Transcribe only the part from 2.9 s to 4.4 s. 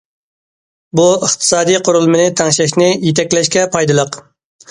يېتەكلەشكە پايدىلىق.